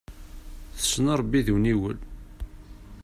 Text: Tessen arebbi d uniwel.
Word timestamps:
Tessen 0.75 1.05
arebbi 1.13 1.41
d 1.45 1.47
uniwel. 1.55 1.99